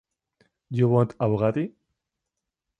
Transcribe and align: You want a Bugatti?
You 0.71 0.87
want 0.89 1.13
a 1.19 1.27
Bugatti? 1.27 1.71